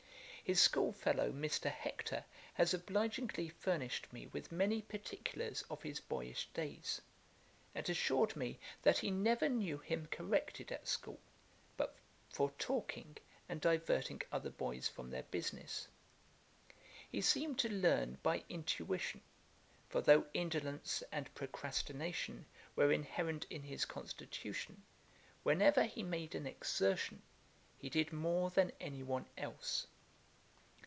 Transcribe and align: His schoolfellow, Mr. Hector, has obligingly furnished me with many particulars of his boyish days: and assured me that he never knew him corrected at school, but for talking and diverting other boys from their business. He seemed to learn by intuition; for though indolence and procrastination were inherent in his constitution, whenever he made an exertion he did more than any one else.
His 0.43 0.59
schoolfellow, 0.61 1.31
Mr. 1.31 1.71
Hector, 1.71 2.25
has 2.55 2.73
obligingly 2.73 3.47
furnished 3.47 4.11
me 4.11 4.27
with 4.27 4.51
many 4.51 4.81
particulars 4.81 5.63
of 5.69 5.81
his 5.81 6.01
boyish 6.01 6.49
days: 6.53 6.99
and 7.73 7.87
assured 7.89 8.35
me 8.35 8.59
that 8.81 8.97
he 8.97 9.11
never 9.11 9.47
knew 9.47 9.77
him 9.77 10.07
corrected 10.11 10.69
at 10.73 10.89
school, 10.89 11.21
but 11.77 11.95
for 12.29 12.51
talking 12.59 13.15
and 13.47 13.61
diverting 13.61 14.21
other 14.29 14.49
boys 14.49 14.89
from 14.89 15.09
their 15.09 15.23
business. 15.23 15.87
He 17.09 17.21
seemed 17.21 17.57
to 17.59 17.69
learn 17.69 18.17
by 18.21 18.43
intuition; 18.49 19.21
for 19.87 20.01
though 20.01 20.25
indolence 20.33 21.01
and 21.13 21.33
procrastination 21.33 22.45
were 22.75 22.91
inherent 22.91 23.45
in 23.49 23.63
his 23.63 23.85
constitution, 23.85 24.83
whenever 25.43 25.85
he 25.85 26.03
made 26.03 26.35
an 26.35 26.45
exertion 26.45 27.21
he 27.77 27.89
did 27.89 28.11
more 28.11 28.49
than 28.49 28.73
any 28.81 29.01
one 29.01 29.27
else. 29.37 29.87